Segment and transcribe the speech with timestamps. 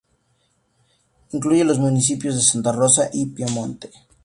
[1.31, 3.91] Incluye los municipios de Santa Rosa y Piamonte.